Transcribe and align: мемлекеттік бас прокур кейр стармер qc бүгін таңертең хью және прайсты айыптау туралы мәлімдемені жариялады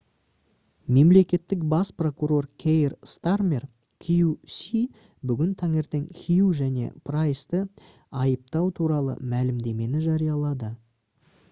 мемлекеттік 0.95 1.65
бас 1.73 1.91
прокур 2.01 2.47
кейр 2.63 2.95
стармер 3.11 3.67
qc 4.07 4.81
бүгін 5.33 5.53
таңертең 5.61 6.09
хью 6.23 6.49
және 6.63 6.89
прайсты 7.11 7.63
айыптау 8.25 8.75
туралы 8.83 9.21
мәлімдемені 9.37 10.05
жариялады 10.11 10.75